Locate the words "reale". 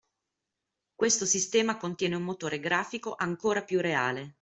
3.79-4.29